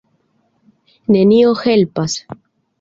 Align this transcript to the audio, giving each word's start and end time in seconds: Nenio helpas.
Nenio 1.17 1.53
helpas. 1.63 2.19